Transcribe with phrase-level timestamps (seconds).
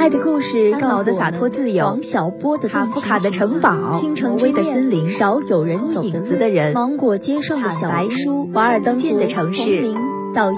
[0.00, 9.94] 爱的故事，三毛的洒脱自由，王小波的卡夫卡的城堡，倾城威的森林，少有人走影子的人，芒果街上的小白书，瓦尔登湖的城市，零
[10.32, 10.56] 到一。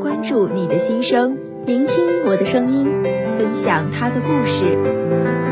[0.00, 2.90] 关注你的心声，聆听我的声音，
[3.38, 4.76] 分享他的故事。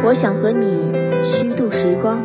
[0.02, 0.92] 我想和你
[1.22, 2.20] 虚度时光。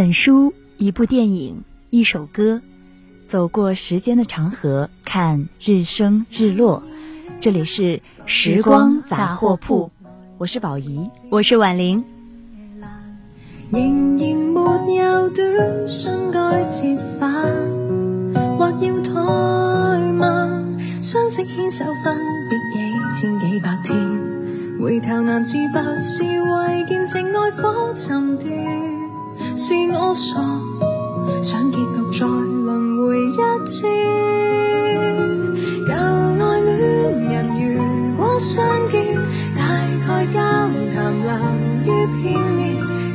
[0.00, 2.62] 本书，一部电影，一首歌，
[3.26, 6.82] 走过时间的长河，看日升日落。
[7.38, 9.90] 这里是时光杂货铺，
[10.38, 12.02] 我是宝仪，我是婉玲。
[13.70, 17.30] 仍然没有短信该折返，
[18.56, 20.78] 或要怠慢。
[21.02, 22.16] 相识牵手分
[22.48, 22.78] 别
[23.12, 28.99] 几千几百天，回头难自拔，是为见证爱火沉淀。
[29.56, 30.36] 是我傻，
[31.42, 33.32] 想结局再轮回一
[33.66, 33.86] 次。
[35.86, 36.70] 旧爱恋
[37.28, 39.14] 人如果相见，
[39.56, 39.60] 大
[40.06, 40.40] 概交
[40.94, 41.28] 谈流
[41.84, 41.86] 于
[42.22, 42.22] 片
[42.56, 42.58] 面，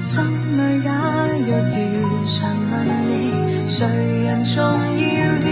[0.03, 0.87] 心里假
[1.47, 2.35] 若如常
[2.71, 2.73] 问
[3.07, 3.11] 你，
[3.65, 3.75] 谁
[4.25, 5.45] 人重要点？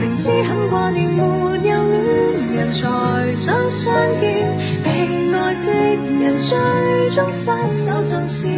[0.00, 2.04] 明知很挂念，没有恋
[2.56, 2.80] 人才
[3.34, 4.88] 想相见，被
[5.32, 5.66] 爱的
[6.20, 6.50] 人最
[7.14, 8.50] 终失手尽线，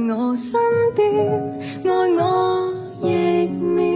[0.00, 0.58] 近我身
[0.96, 1.04] 边，
[1.84, 2.72] 爱我
[3.02, 3.90] 亦免。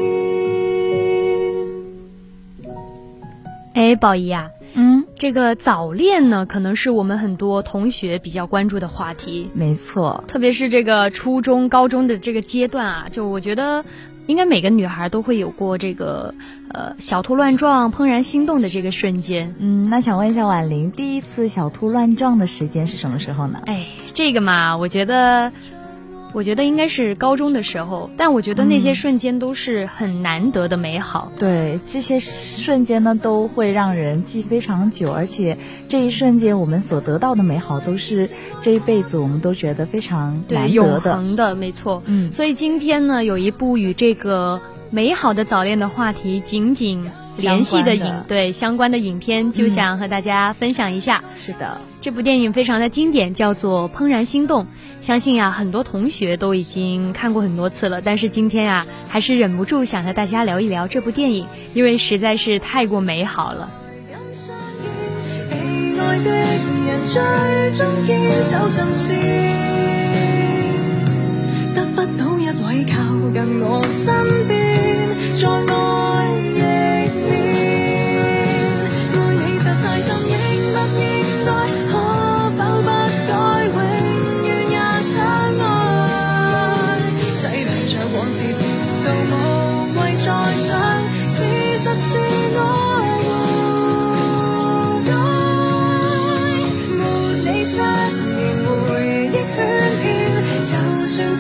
[3.73, 9.49] 哎，宝仪啊，嗯，这个早恋呢，可能是我们很多同学比较关注的话题。
[9.55, 13.83] 没错，特别是这个初中、高中的这个阶段啊，就我觉得，
[14.27, 16.35] 应该每个女孩都会有过这个
[16.69, 19.55] 呃小兔乱撞、怦然心动的这个瞬间。
[19.59, 23.63] 嗯，那想问一下婉玲，第一次小兔乱撞的时间是什么时候呢？
[23.65, 25.51] 哎，这个嘛，我觉得。
[26.35, 31.31] 我觉得应该是高中的时候，但我觉得那些瞬间都是很难得的美好。
[31.39, 35.57] 对，这些瞬间呢，都会让人记非常久，而且
[35.89, 38.29] 这一瞬间我们所得到的美好，都是
[38.61, 42.03] 这一辈子我们都觉得非常对永恒的，没错。
[42.07, 47.09] 嗯，所以今天呢，有一部与这个美好的早恋的话题紧紧
[47.39, 51.23] 联系的影，对相关的影片，就想和大家分享一下。
[51.45, 51.79] 是的。
[52.01, 54.65] 这部电影非常的经典，叫做《怦然心动》。
[55.01, 58.01] 相信呀，很多同学都已经看过很多次了。
[58.03, 63.71] 但是今天啊，还是忍不住想和大家聊一聊这部电影，因为实在是太过美好了。
[71.75, 72.95] 得不到一位靠
[73.33, 74.13] 近我身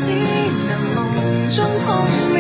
[0.04, 1.88] 只能梦中碰
[2.34, 2.36] 面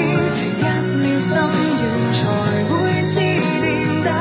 [0.58, 0.62] 一
[1.00, 1.82] 秒心软
[2.12, 2.20] 才
[2.68, 2.72] 会
[3.08, 3.14] 致
[3.62, 3.64] 电
[4.04, 4.12] 但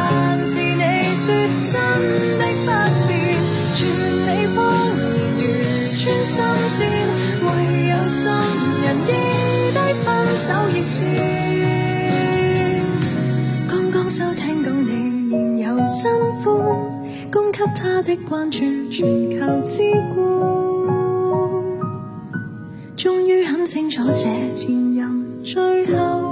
[0.47, 0.81] 是你
[1.13, 1.27] 说
[1.61, 1.73] 真
[2.39, 2.67] 的不
[3.05, 3.11] 变
[3.75, 3.81] 全
[4.23, 4.57] 你谎
[5.39, 5.43] 言如
[5.99, 6.39] 穿心
[6.69, 6.79] 箭
[7.41, 7.45] 唯
[7.89, 8.21] 有心
[8.81, 9.11] 人异
[9.73, 10.95] 低分手热线
[13.67, 15.13] 刚刚收听到你。
[15.33, 16.09] 现有新
[16.43, 16.53] 欢
[17.31, 18.59] 供给他的关注
[18.91, 19.81] 全球知
[23.65, 26.22] 清楚这前任最后。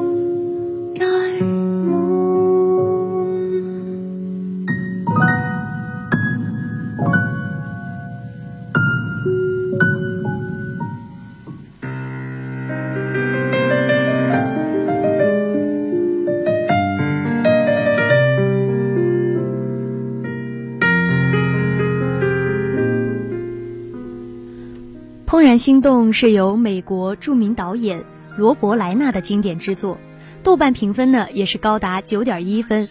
[25.62, 28.04] 心动是由美国著名导演
[28.36, 30.00] 罗伯莱纳的经典之作，
[30.42, 32.90] 豆瓣评分呢也是高达九点一分。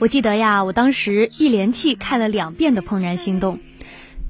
[0.00, 3.58] 我记得呀，我当时一连气看了两遍的《怦然心动》，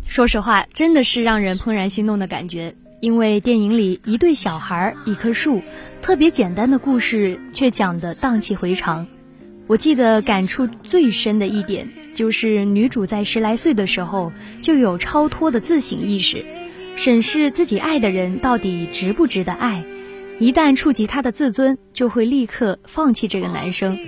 [0.06, 2.74] 说实话，真的是让人怦然心动的感觉。
[3.00, 5.62] 因为电影里一对小孩一棵树，
[6.02, 9.06] 特别简单的故事却讲得荡气回肠。
[9.68, 16.44] 我记得感触最深的一点，就是女主在十来岁的时候就有超脱的自省意识，
[17.02, 19.84] 审视自己爱的人到底值不值得爱，
[20.38, 23.98] 一旦触及她的自尊，就会立刻放弃这个男生。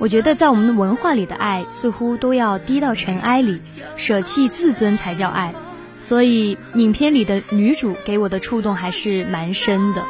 [0.00, 3.60] 我觉得在我们的文化里的爱，似乎都要低到尘埃里，
[3.94, 5.54] 舍弃自尊才叫爱。
[6.00, 10.02] 所以影片里的女主给我的触动还是蛮深的。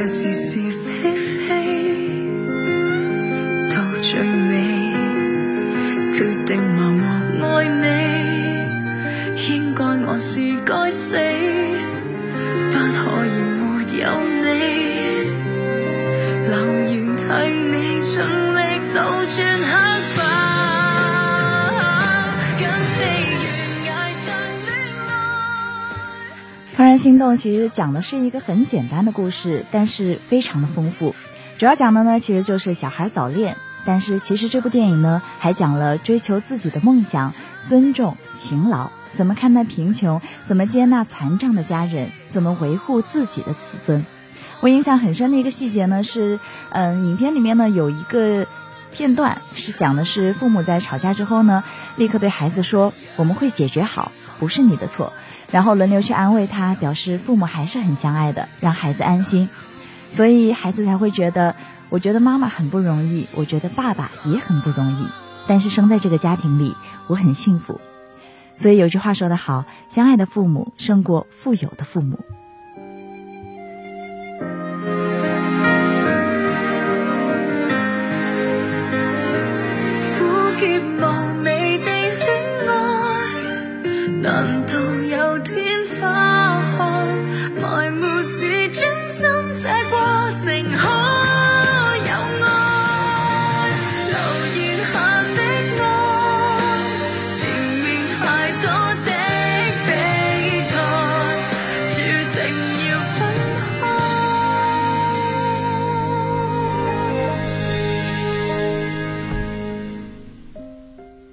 [0.00, 1.50] 这是是非非，
[3.68, 4.54] 到最尾
[6.16, 7.02] 决定盲目
[7.42, 11.16] 爱你，应该我是该死，
[12.70, 13.58] 不可以没。
[13.98, 14.06] 有
[14.44, 14.46] 你，
[16.48, 16.54] 留
[16.92, 17.24] 言替
[17.66, 18.22] 你尽
[18.54, 18.56] 力
[18.94, 19.36] 倒转
[26.98, 31.14] 心动其实讲的是一个很简单的故事，但是非常的丰富。
[31.56, 33.56] 主要讲的呢，其实就是小孩早恋。
[33.84, 37.32] 但是其实这部电影呢，还讲了追求自己的梦想、
[37.64, 38.90] 尊重、勤劳。
[39.14, 40.20] 怎么看待贫穷？
[40.44, 42.10] 怎么接纳残障的家人？
[42.28, 44.04] 怎么维护自己的自尊？
[44.60, 46.38] 我印象很深的一个细节呢，是，
[46.70, 48.46] 嗯，影片里面呢有一个
[48.92, 51.64] 片段是讲的是父母在吵架之后呢，
[51.96, 55.12] 立刻对孩子说：“我们会解决好，不是你的错。”
[55.50, 59.48] 然后轮流去安慰他，表示父母还是很相爱的，让孩子安心。
[60.12, 61.54] 所以孩子才会觉得，
[61.88, 65.06] 我觉得妈妈很不容易，我觉得爸爸也很不容易，
[65.46, 66.74] 但是生在这个家庭里，
[67.06, 67.80] 我很幸福。
[68.56, 72.18] 所以有句话说得好，相爱的父母胜过富有的父母。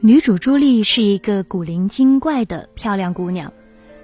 [0.05, 3.53] 女主朱莉是一个古灵精怪的漂亮姑娘，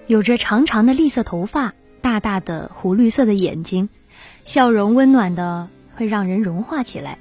[0.07, 3.87] 有着长长的栗色头发，大大的湖绿色的眼睛，
[4.43, 7.19] 笑容温暖的会让人融化起来。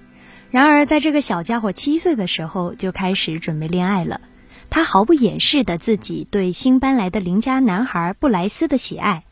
[0.51, 4.23] 然而，在这个小家伙七岁的时候就开始准备恋爱了，
[4.71, 9.25] 他毫不掩饰的自己对新搬来的邻家男孩布莱斯的喜爱，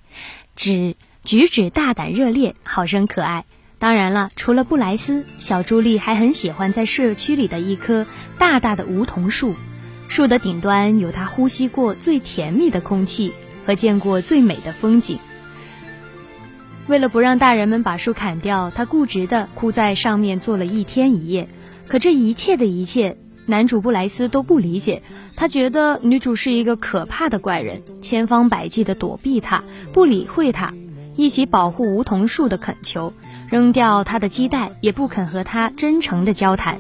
[0.57, 3.47] 只举止大胆热烈，好生可爱。
[3.79, 9.55] 当然了，除了布莱斯，小朱莉还很喜欢在社区里的一棵大大的梧桐树，
[10.09, 13.33] 树的顶端有她呼吸过最甜蜜的空气
[13.65, 15.19] 和见过最美的风景。
[16.89, 21.49] 为了不让大人们把树砍掉，她固执地枯在上面坐了一天一夜。
[21.87, 25.03] 可这一切的一切，男主布莱斯都不理解，
[25.37, 29.63] 他觉得女主是一个可怕的怪人，千方百计地躲避她，
[29.93, 30.75] 不理会她，
[31.15, 33.15] 一起保护梧桐树的恳求。
[33.51, 36.79] 扔掉他的鸡蛋，也不肯和他真诚的交谈。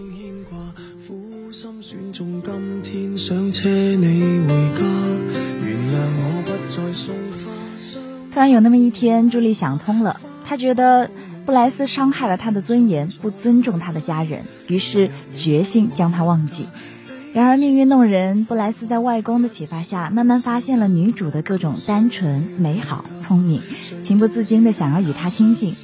[8.30, 11.10] 突然有那么一天，朱莉想通了，她觉得
[11.46, 16.66] 布莱斯伤害了她的尊严，不尊重她的家人，于是决心将他忘记。
[17.32, 23.62] 然而命运弄人，布莱斯在外公的启发下，慢慢发现了女主的各种单纯、美好、聪明，
[24.02, 25.74] 情不自禁的想要与她亲近。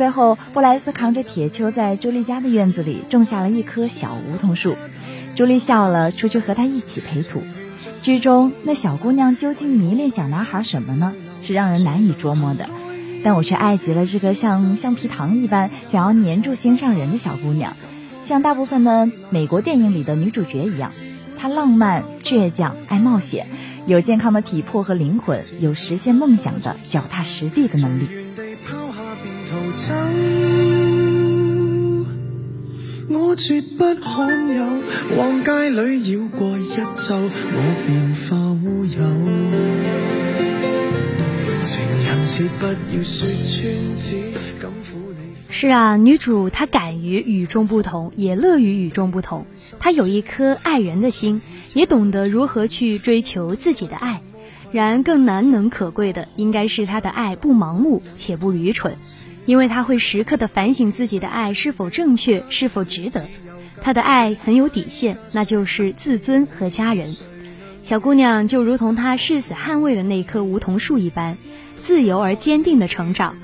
[0.00, 4.74] 最后，布莱斯扛着铁锹在朱莉家的院子里种下了一棵小梧桐树。
[5.36, 7.42] 朱莉笑了，出去和他一起培土。
[8.00, 11.12] 剧中那小姑娘究竟迷恋小男孩什么呢？
[11.42, 12.70] 是让人难以捉摸的。
[13.22, 17.76] 但我却爱极了这个像橡皮糖一般想要黏住心上人的小姑娘，
[18.24, 20.90] 像大部分的美国电影里的女主角一样，
[21.38, 23.46] 她浪漫、倔强、爱冒险，
[23.84, 28.08] 有健康的体魄和灵魂，有实现梦想的脚踏实地的能力。
[29.80, 29.94] 走，
[33.08, 34.62] 我绝不罕有。
[35.16, 39.00] 往街里绕过一周，我便化乌有。
[41.64, 44.16] 情人节不要说穿，只
[44.60, 45.32] 敢抚你。
[45.48, 49.46] 是啊，女主她敢于与众不同，也乐于与众不同。
[49.78, 51.40] 她有一颗爱人的心，
[51.72, 54.20] 也懂得如何去追求自己的爱。
[54.72, 58.96] 然更难能可贵的，应该是她的爱不盲目且不愚蠢，
[59.46, 63.26] 因为他会时刻的反省自己的爱是否正确，是否值得。
[63.82, 67.14] 他的爱很有底线，那就是自尊和家人。
[67.82, 71.38] 小姑娘就如同她誓死捍卫的那棵梧桐树一般，
[71.82, 73.36] 自由而坚定的成长。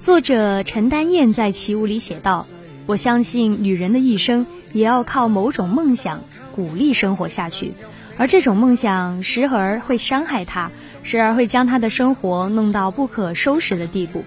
[0.00, 2.46] 作者陈丹燕在《起舞》里写道
[2.86, 6.22] ：“我相信女人的一生也要靠某种梦想
[6.54, 7.72] 鼓励生活下去，
[8.18, 10.70] 而这种梦想时而会伤害她，
[11.06, 14.24] 时而会将他的生活弄到不可收拾的地步，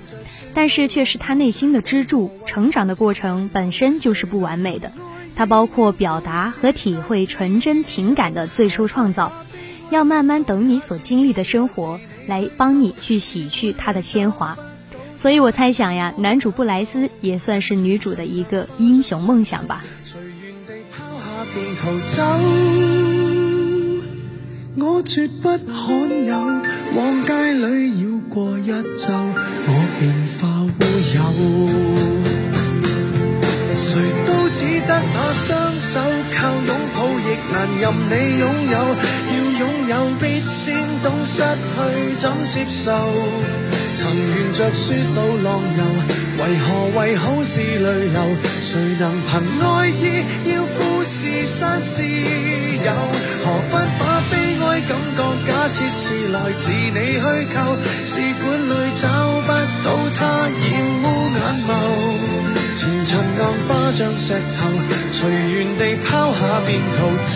[0.53, 2.31] 但是却是他内心的支柱。
[2.45, 4.93] 成长的过程本身就是不完美的，
[5.36, 9.33] 它包括表达和体会纯真情感的最初创造，
[9.89, 14.57] 要慢慢等你所经历的生活来帮你去洗去它的铅华。”
[15.17, 19.83] 所以我猜想呀，男主布莱斯也算是女主的一个英雄梦想吧。
[24.77, 26.38] 我绝不罕有，
[26.95, 29.09] 往街里绕过一周，
[29.67, 30.69] 我便化乌
[31.15, 31.17] 有。
[33.75, 35.49] 谁都只得那双
[35.79, 35.99] 手，
[36.35, 38.77] 靠拥抱亦难任你拥有。
[39.31, 42.91] 要拥有必先懂失去怎接受。
[43.95, 45.81] 曾沿着雪路浪游，
[46.38, 46.65] 为何
[46.99, 48.17] 为好事泪流？
[48.61, 49.29] 谁能凭
[49.61, 50.23] 爱意
[50.53, 52.91] 要富士山私有？
[53.43, 54.38] 何不把悲
[54.88, 57.19] 感觉假设是来自你虚
[57.53, 57.57] 构？
[58.05, 59.07] 试管里找
[59.41, 59.50] 不
[59.83, 60.57] 到他染
[61.03, 61.05] 污
[61.36, 61.69] 眼眸，
[62.75, 64.57] 前尘硬化像石头，
[65.12, 67.33] 随缘地抛下便逃走。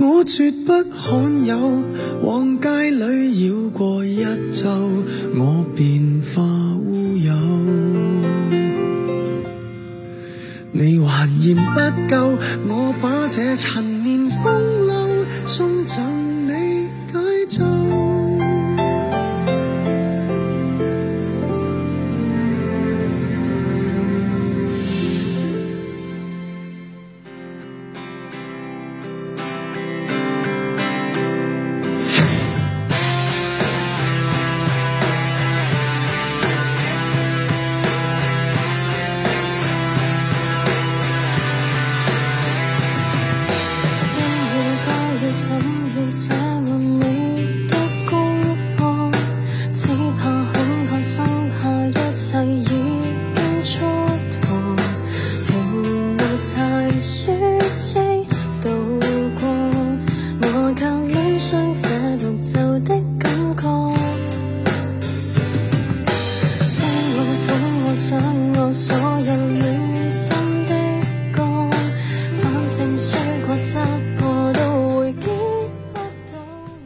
[0.00, 1.82] 我绝不罕有，
[2.22, 4.68] 往街里绕过一周，
[5.34, 6.42] 我便化
[10.72, 11.80] 你还嫌不
[12.14, 18.07] 够，我把这陈年风流送赠你解咒。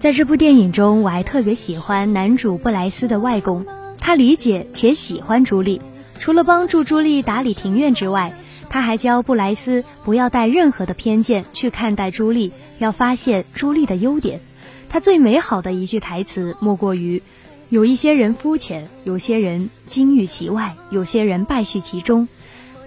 [0.02, 3.64] 在这部电影中，我还特别喜欢男主布莱斯的外公，
[3.98, 5.80] 他理解且喜欢朱莉。
[6.18, 8.32] 除了帮助朱莉打理庭院之外，
[8.68, 14.40] 他还教布莱斯不要带任何的偏见去看待朱莉，要发现朱莉的优点。
[14.88, 17.22] 他最美好的一句台词莫过于：
[17.68, 22.26] 有一些人肤浅，有些人金玉其外，有些人败絮其中。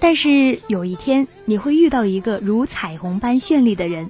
[0.02, 4.10] 但是有一天，你会遇到一个如彩虹般绚丽的人。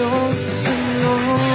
[0.00, 1.49] 其实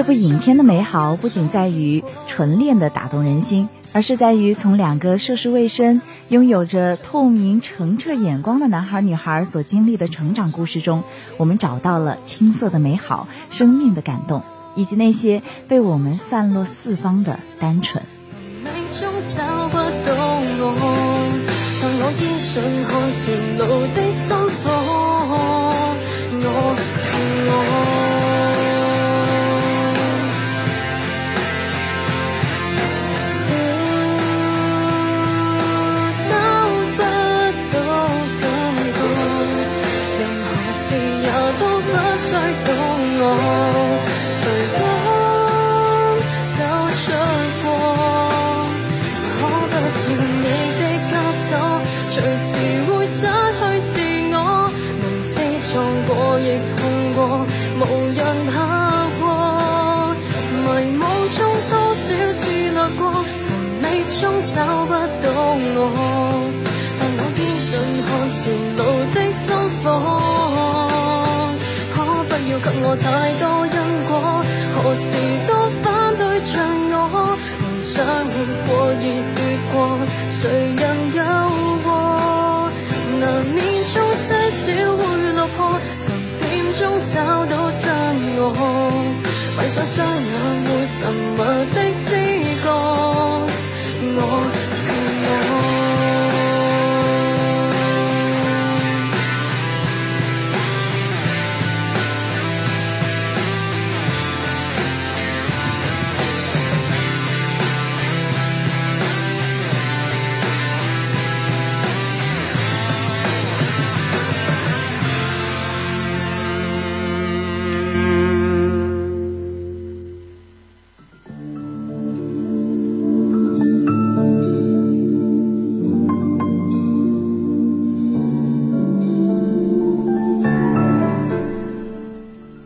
[0.00, 11.02] 这部影片的美好不仅在于纯恋的打动人心，而是在于从两个涉世未深、拥有着透明澄澈眼光的男孩女孩所经历的成长故事中，
[11.36, 14.42] 我们找到了青涩的美好、生命的感动，
[14.74, 18.02] 以及那些被我们散落四方的单纯。
[27.52, 27.89] 我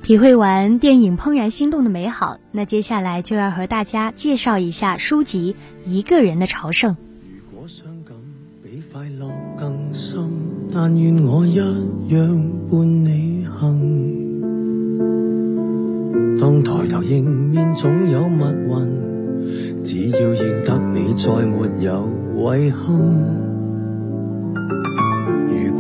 [0.05, 5.57] 体会完电影《怦然心动》的美好，那接下来就要和大家介绍一下书籍
[5.89, 6.93] 《一个人的朝圣》。
[7.33, 8.15] 如果伤感
[8.63, 10.21] 比快乐更深，
[10.71, 13.81] 但愿我一样伴你行。
[16.39, 22.07] 当抬头迎面总有密云，只要认得你，再没有
[22.55, 23.54] 遗憾。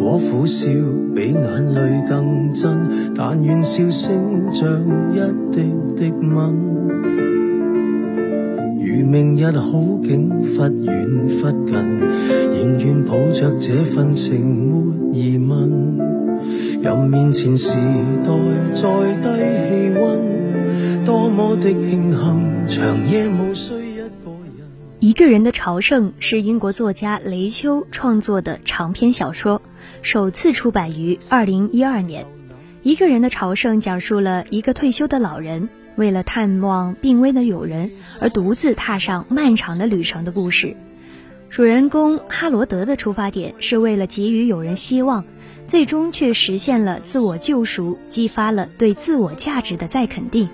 [0.04, 0.68] 我苦笑
[1.16, 4.68] 比眼泪更真，但愿笑声像
[5.14, 5.18] 一
[5.50, 5.62] 滴
[5.96, 6.54] 滴吻。
[8.84, 11.74] 如明日好景忽远忽近，
[12.52, 15.98] 仍愿抱着这份情没疑问。
[16.82, 17.72] 任面前时
[18.22, 18.30] 代
[18.74, 18.82] 再
[19.22, 19.28] 低
[19.70, 23.72] 气温，多么的庆幸，长夜无需。
[25.00, 29.60] 一个人的朝圣是英国作家雷秋创作的长篇小说，
[30.02, 32.26] 首次出版于二零一二年。
[32.82, 40.76] 一个人的朝圣讲述了一个退休的老人为了探望病危的友人而独自踏上漫长的旅程的故事。
[41.48, 45.24] 主人公哈罗德的出发点是为了给予友人希望，
[45.66, 50.48] 最终却实现了自我救赎，激发了对自我价值的再肯定，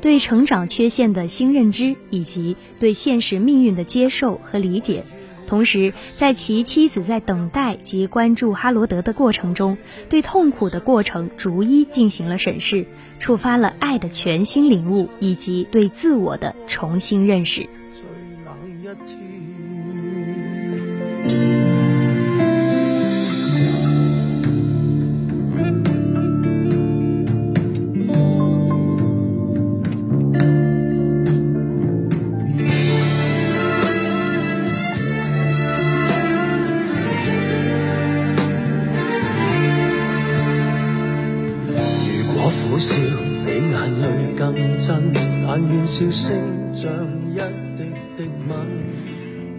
[0.00, 5.04] 对成长缺陷的新认知，以及对现实命运的接受和理解。
[5.46, 9.78] 同时，在其妻子在等待及关注哈罗德的过程中，
[10.08, 12.86] 对痛苦的过程逐一进行了审视，
[13.20, 17.68] 触发了爱的全新领悟以及对自我的重新认识。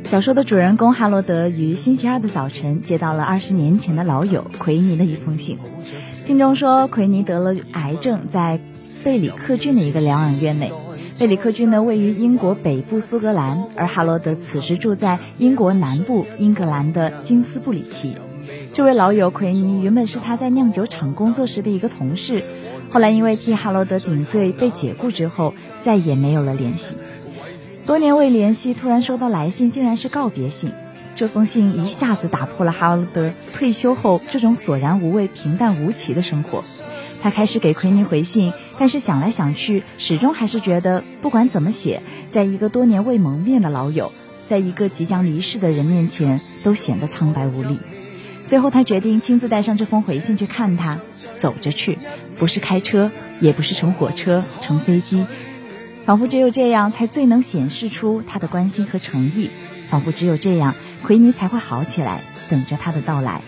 [0.04, 5.58] 小说的主人公哈罗德于星期二的早晨接到了二十年前的老友奎尼的一封信，
[6.12, 8.60] 信中说奎尼得了癌症，在
[9.04, 10.72] 贝里克郡的一个疗养院内。
[11.20, 18.16] 贝里克郡呢位于英国北部苏格兰，而哈罗德此时住在英国南部英格兰的金斯布里奇。
[18.74, 22.44] 这位老友奎尼原本是他在酿酒厂工作时的一个同事。
[22.90, 26.96] 后来因为替哈罗德顶罪被解雇之后，再也没有了联系。
[27.86, 30.72] 多年未联系，突然收到来信，竟然是告别信。
[31.16, 36.62] 这封信一下子打破了哈罗德退休后这种索然无味、平淡无奇的生活。
[37.24, 44.12] 他开始给奎尼回信，但是想来想去，始终还是觉得不管怎么写，在一个多年未谋面的老友，
[44.46, 47.80] 在一个即将离世的人面前，都显得苍白无力。
[48.48, 51.02] 最后，他决定亲自带上这封回信去看他，
[51.38, 51.98] 走着去，
[52.38, 55.26] 不是开车，也不是乘火车、乘飞机，
[56.06, 59.50] 仿佛只有这样才最能显示出他的关心和诚意，
[59.90, 63.42] 仿佛只有这样，奎尼才会好起来，等着他的到来。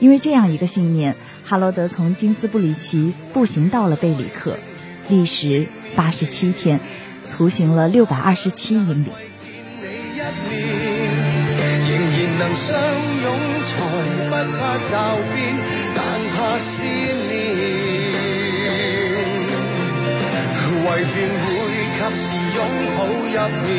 [0.00, 1.14] 因为这样一个信念，
[1.44, 4.56] 哈罗德从金斯布里奇步行到了贝里克，
[5.10, 6.80] 历时八十七天，
[7.36, 9.08] 徒行了六百二十七英里。
[14.50, 14.92] 怕骤
[15.34, 15.36] 变
[15.94, 15.98] 但
[16.34, 16.92] 怕思念
[20.84, 21.50] 唯愿会
[21.94, 22.24] 及时
[22.56, 22.58] 拥
[22.96, 23.70] 抱入眠，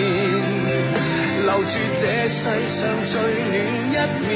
[1.45, 3.53] 留住这世上最暖
[3.89, 3.95] 一
[4.25, 4.27] 面。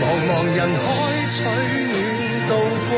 [0.00, 0.84] 茫茫人海
[1.30, 1.36] 取
[1.92, 1.94] 暖，
[2.48, 2.50] 度
[2.90, 2.92] 过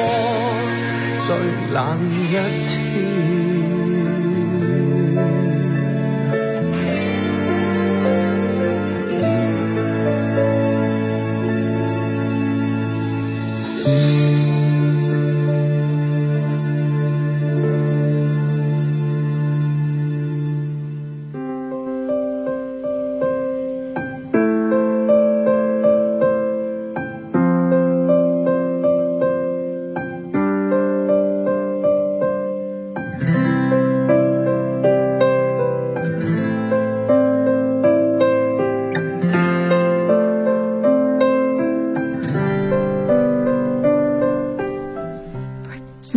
[1.18, 1.26] 最
[1.72, 1.76] 冷
[2.16, 2.32] 一
[2.66, 3.47] 天。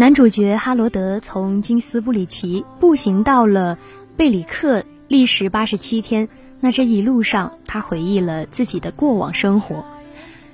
[0.01, 3.77] 男主角哈罗德从金斯布里奇步行到了
[4.17, 6.27] 贝里克，历时八十七天。
[6.59, 9.85] 那这一路上，他回忆了自己的过往生活，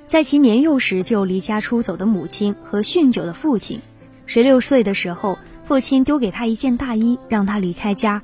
[0.06, 3.80] 在其年幼时就离家出走的母亲和酗酒的父亲。
[4.26, 8.22] 十六岁的时候，父亲丢给他一件大衣，让他离开家，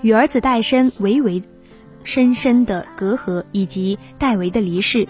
[0.00, 1.40] 与儿子戴森维维
[2.02, 5.06] 深深的隔阂，以及戴维的离世，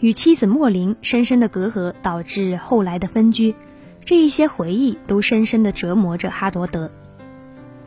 [0.00, 3.54] 与妻子莫林深深的隔阂，导致后来的分居。
[4.06, 6.92] 这一些回忆都深深地折磨着哈罗德，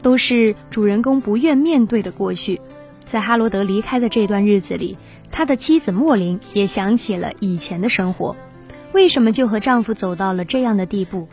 [0.02, 2.60] 都是主人公不愿面对的过去。
[3.06, 4.98] 在哈罗德离开的这段日子里，
[5.32, 8.36] 他的妻子莫林也想起了以前的生活。
[8.92, 11.30] 为什么就和丈夫走到了这样的地步？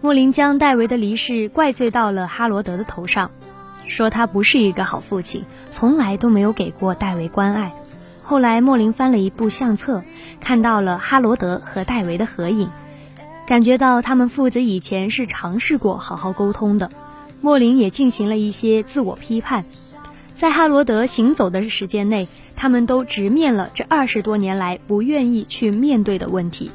[0.00, 3.30] 莫林将戴维的离世怪罪到了哈罗德的头上，
[3.86, 7.74] 说他不是一个好父亲，从来都没有给过戴维关爱。
[8.22, 10.02] 后来莫林翻了一部相册，
[10.40, 12.70] 看到了哈罗德和戴维的合影。
[13.46, 16.90] 感觉到他们父子以前是尝试过好好沟通的，
[17.40, 19.64] 莫林也进行了一些自我批判。
[20.34, 26.72] 在哈罗德行走的时间内，他们都直面了这二十多年来不愿意去面对的问题。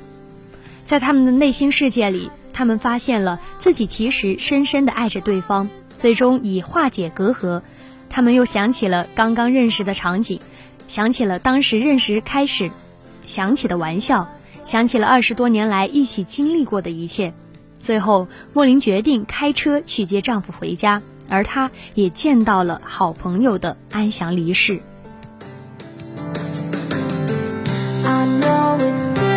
[0.85, 7.61] 在他们的内心世界里，他们发现了自己其实深深的爱着对方，最终以化解隔阂。
[8.09, 10.39] 他们又想起了刚刚认识的场景，
[10.87, 12.71] 想起了当时认识开始
[13.27, 14.29] 想起的玩笑。
[14.63, 17.33] 想起了二十多年来一起经历过的一切，
[17.79, 24.79] 最后莫林决定开车去接丈夫回家，而她也见到了好朋友的安详离世。
[28.41, 29.30] 作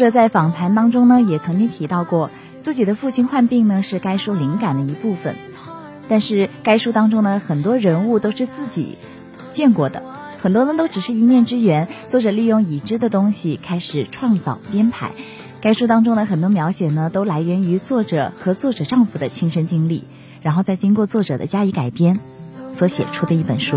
[0.00, 2.30] 者在访谈当中呢，也曾经提到过，
[2.62, 5.36] 自己的父亲患病呢是该书灵感的一部分。
[6.08, 8.96] 但是该书当中呢，很多人物都是自己
[9.52, 10.02] 见过的，
[10.40, 11.86] 很多呢都只是一面之缘。
[12.08, 15.12] 作者利用已知的东西开始创造编排。
[15.60, 20.04] 该书当中的很多描写呢，都来源于作者和作者丈夫的亲身经历，
[20.40, 22.18] 然后再经过作者的加以改编，
[22.72, 23.76] 所写出的一本书。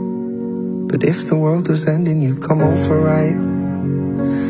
[0.91, 3.37] But if the world was ending, you'd come over, right?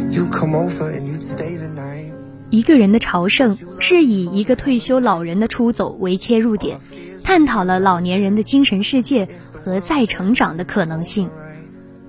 [0.09, 2.13] You'd come over and you'd stay the night.
[2.49, 6.79] 一个人的朝圣是以一个退休老人的出走为切入点，
[7.23, 9.27] 探讨了老年人的精神世界
[9.63, 11.29] 和再成长的可能性。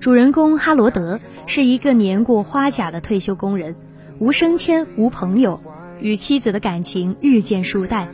[0.00, 3.76] 主人公哈罗德是一个年过花甲的退休工人，
[4.18, 5.60] 无升迁，无朋友，
[6.00, 8.08] 与妻子的感情日渐疏淡，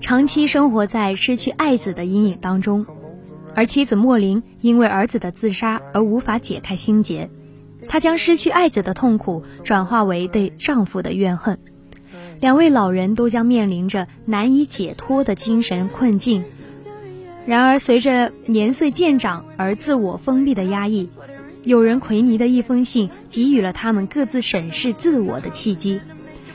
[0.00, 2.84] 长期生活在失去爱子的阴影当中。
[3.54, 7.30] 而妻子莫林因为儿子的自杀而无法解开心结，
[7.88, 11.58] 她将失去爱子的痛苦转化为对丈夫的怨恨。
[12.40, 16.42] 两位老人都将面临着难以解脱的精神困境。
[17.46, 21.08] 然而，随着年岁渐长而自我封闭的压抑，
[21.64, 26.00] 友人奎尼的一封信给予了他们各自审视自我的契机。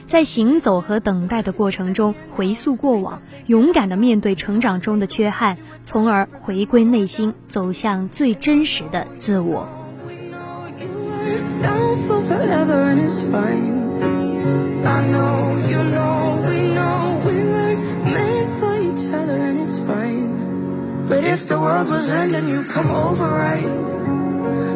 [0.08, 9.66] 在行走和等待的过程中，回溯过往，勇敢地面对成长中的缺憾，从而回归内心，走向最真实的自我。
[11.62, 13.77] down for forever and it's fine.
[14.85, 21.07] I know, you know, we know we weren't meant for each other and it's fine.
[21.07, 23.69] But if the world was ending, you come over, right?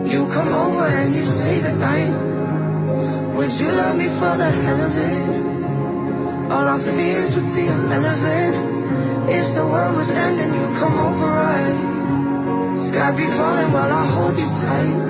[0.07, 2.13] You come over and you stay the night.
[3.35, 6.53] Would you love me for the hell of it?
[6.53, 8.68] All our fears would be irrelevant.
[9.32, 12.78] If the world was ending, you come over, right?
[12.78, 15.10] Sky be falling while I hold you tight.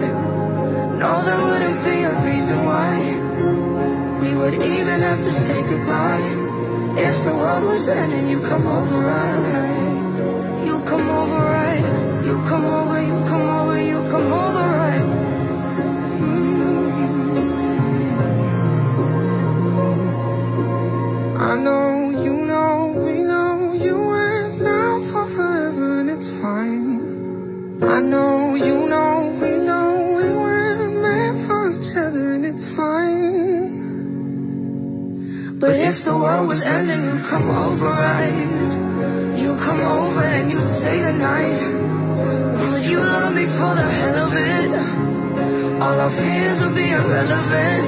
[1.00, 2.92] No, there wouldn't be a reason why
[4.22, 6.28] we would even have to say goodbye.
[6.98, 10.66] If the world was ending, you come over, right?
[10.66, 12.26] You come over, right?
[12.26, 12.89] You come over,
[37.30, 39.38] come over, right?
[39.38, 41.62] You come over and you stay the night.
[42.72, 44.72] Would you love me for the hell of it?
[45.80, 47.88] All our fears would be irrelevant.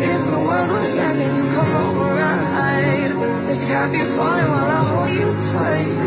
[0.00, 3.12] If the world was ending, you come over, right?
[3.46, 6.00] The sky be falling while I hold you tight.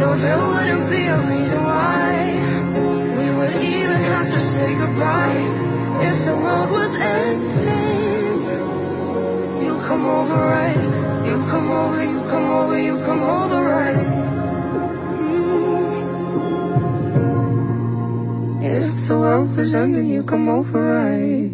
[0.00, 2.10] No, there wouldn't be a reason why
[3.16, 5.40] we would even have to say goodbye.
[6.10, 8.42] If the world was ending,
[9.64, 11.05] you come over, right?
[11.50, 14.06] Come over, you come over, you come over, right?
[15.20, 15.96] Mm.
[18.62, 21.52] If the world was ending, you come over, right?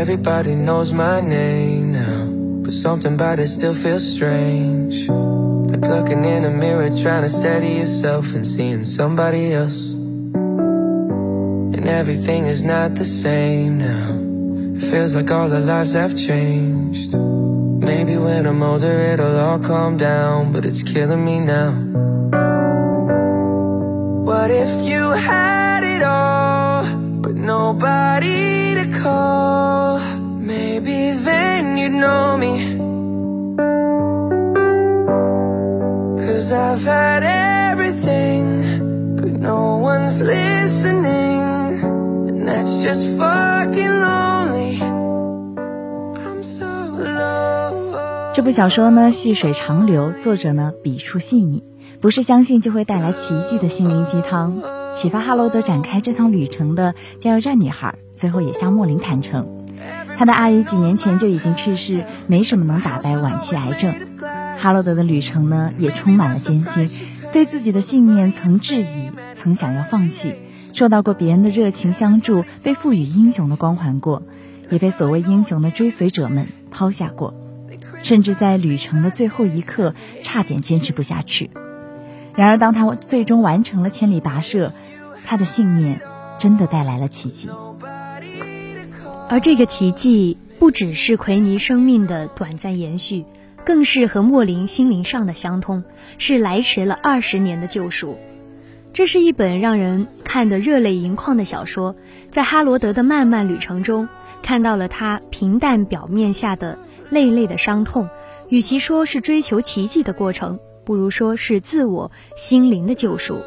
[0.00, 1.85] Everybody knows my name
[2.66, 5.08] but something about it still feels strange.
[5.08, 9.92] Like looking in a mirror, trying to steady yourself and seeing somebody else.
[11.76, 14.18] And everything is not the same now.
[14.76, 17.16] It feels like all our lives have changed.
[17.16, 21.70] Maybe when I'm older, it'll all calm down, but it's killing me now.
[24.24, 26.82] What if you had it all,
[27.22, 30.15] but nobody to call?
[31.96, 32.76] Know me.
[36.18, 41.80] Cause I've had everything, but no one's listening.
[42.28, 44.78] And that's just fucking lonely.
[44.82, 51.64] I'm so lo 这部小说呢，细水长流，作者呢笔触细腻，
[52.00, 54.60] 不是相信就会带来奇迹的心灵鸡汤。
[54.94, 59.46] 启发哈罗德展开这趟旅程的加油站女孩，最后也向莫林坦诚，
[60.16, 63.94] 她的阿姨几年前就已经去世，没什么能打败晚期癌症。
[64.58, 66.88] 哈罗德的旅程呢，也充满了艰辛，
[67.32, 70.34] 对自己的信念曾质疑，曾想要放弃，
[70.72, 74.22] 受到过别人的热情相助，被赋予英雄的光环过，
[74.70, 77.34] 也被所谓英雄的追随者们抛下过，
[78.02, 81.50] 甚至在旅程的最后一刻，差点坚持不下去。
[82.34, 84.72] 然而，当他最终完成了千里跋涉，
[85.26, 86.00] 他的信念
[86.38, 87.50] 真的带来了奇迹。
[89.28, 93.24] 而这个奇迹不只是奎尼生命的短暂延续，
[93.64, 95.82] 更是和莫林心灵上的相通，
[96.18, 98.16] 是来迟了二十年的救赎。
[98.92, 101.96] 这是一本让人看得热泪盈眶的小说，
[102.30, 104.08] 在哈罗德的漫漫旅程中，
[104.42, 106.78] 看到了他平淡表面下的
[107.10, 108.08] 累累的伤痛。
[108.48, 113.40] 与其说是追求奇迹的过程，不如说是自我心灵的救赎。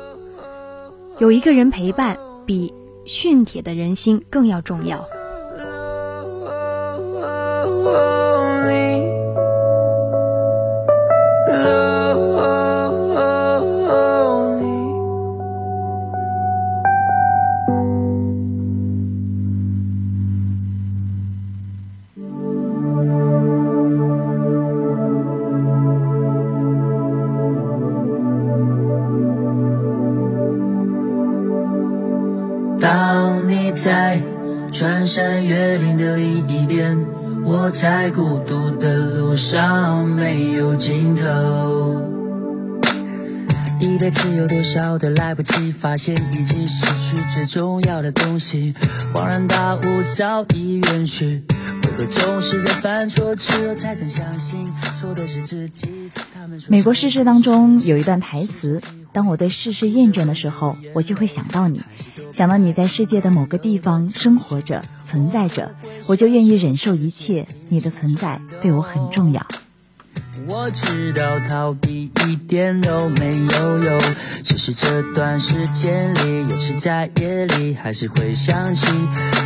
[1.20, 2.74] 有一个人陪伴，比
[3.06, 5.00] 训铁的人心更要重要。
[7.92, 8.19] 在
[37.70, 42.02] 我在孤独的路上没有尽头。
[43.80, 48.74] 一辈子有多少的来不及发现，已经失去最重要的东西，
[49.14, 49.82] 恍然大悟
[50.18, 51.44] 早已远去。
[51.84, 54.66] 为何总是在犯错之后才肯相信
[55.00, 56.10] 错的是自己？
[56.70, 58.82] 美国逝世当中有一段台词：
[59.14, 61.80] 当我对世事厌倦的时候，我就会想到你。
[62.32, 65.76] 想到你在世界的某个地方生活着、存在着，
[66.08, 67.46] 我就愿意忍受一切。
[67.70, 69.46] 你的存在对我很重要。
[70.48, 74.02] 我知道逃避一点都没有用，
[74.44, 78.88] 只是这段时间里，有时在夜里还是会想起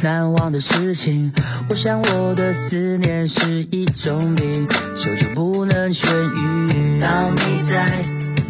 [0.01, 1.33] 难忘的事情。
[1.69, 6.99] 我想我的思念是一种病，久久不能痊愈。
[6.99, 8.01] 当你在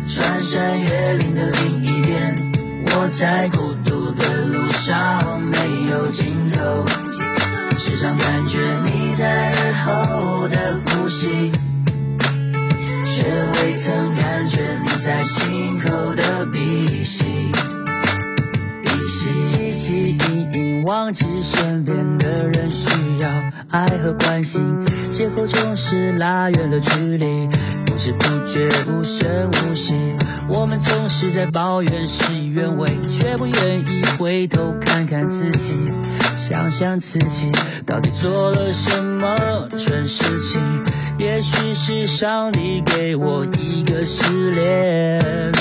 [0.07, 2.35] 穿山越岭的另一边，
[2.87, 4.03] 我在孤独。
[4.15, 5.57] 的路上没
[5.89, 6.85] 有尽头，
[7.85, 11.51] 时常感觉你在耳后的呼吸，
[13.03, 13.25] 却
[13.59, 17.25] 未曾感觉你在心口的鼻息。
[19.31, 22.89] 汲汲营营忘记身边的人需
[23.21, 23.29] 要
[23.69, 24.61] 爱和关心，
[25.09, 27.47] 借口总是拉远了距离。
[27.85, 29.95] 不知不觉，无声无息，
[30.49, 35.75] 我们总是在抱怨事与愿违，却不愿意回头看看自己，
[36.35, 37.49] 想想自己
[37.85, 40.61] 到底做了什么蠢事情。
[41.17, 45.51] 也许是上帝给我一个失恋，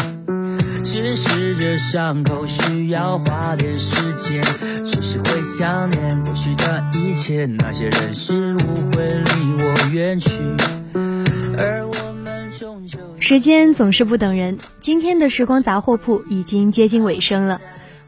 [0.84, 4.42] 只是这伤口需要花点时间，
[4.84, 8.58] 只是会想念过去的一切，那些人事物
[8.92, 10.30] 会离我远去，
[11.58, 12.02] 而我。
[13.18, 17.60] 时间总是不等人，今天的时光杂货铺已经接近尾声了。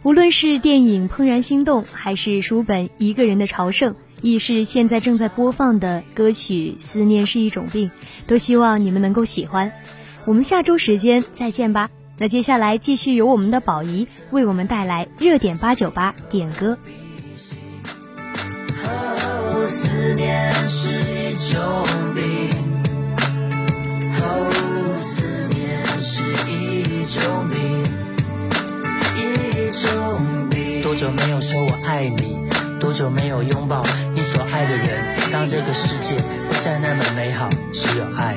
[0.02, 7.88] 无论是电影《怦然心动》，还是书本《一个人的朝圣》，亦是现在正在播放的歌曲《思念是一种病》，
[8.26, 9.72] 都希望你们能够喜欢。
[10.24, 11.88] 我们下周时间再见吧。
[12.16, 16.78] 那接下来继续由我们的宝仪为我们带来热点八九八点歌。
[19.66, 22.50] 思念是一种病。
[24.96, 27.82] 思念是一种病，
[29.16, 30.82] 一种病。
[30.82, 32.38] 多久没有说我爱你？
[32.78, 33.82] 多久没有拥抱
[34.14, 34.86] 你所爱的人？
[35.32, 36.16] 当这个世界
[36.48, 38.36] 不再那么美好，只有爱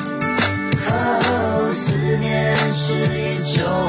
[2.11, 3.87] 思念是一种